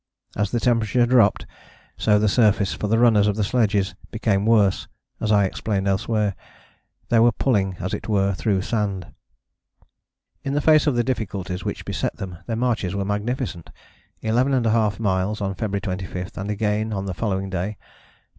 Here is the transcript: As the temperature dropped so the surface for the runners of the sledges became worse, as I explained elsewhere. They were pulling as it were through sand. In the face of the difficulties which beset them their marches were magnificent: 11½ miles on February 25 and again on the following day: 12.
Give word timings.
As 0.35 0.49
the 0.49 0.59
temperature 0.59 1.05
dropped 1.05 1.45
so 1.95 2.17
the 2.17 2.27
surface 2.27 2.73
for 2.73 2.87
the 2.87 2.97
runners 2.97 3.27
of 3.27 3.35
the 3.35 3.43
sledges 3.43 3.93
became 4.09 4.47
worse, 4.47 4.87
as 5.19 5.31
I 5.31 5.45
explained 5.45 5.87
elsewhere. 5.87 6.35
They 7.09 7.19
were 7.19 7.31
pulling 7.31 7.75
as 7.79 7.93
it 7.93 8.09
were 8.09 8.33
through 8.33 8.63
sand. 8.63 9.13
In 10.43 10.53
the 10.53 10.59
face 10.59 10.87
of 10.87 10.95
the 10.95 11.03
difficulties 11.03 11.63
which 11.63 11.85
beset 11.85 12.17
them 12.17 12.39
their 12.47 12.55
marches 12.55 12.95
were 12.95 13.05
magnificent: 13.05 13.69
11½ 14.23 14.97
miles 14.97 15.39
on 15.39 15.53
February 15.53 15.81
25 15.81 16.31
and 16.35 16.49
again 16.49 16.91
on 16.91 17.05
the 17.05 17.13
following 17.13 17.51
day: 17.51 17.75
12. 17.77 17.77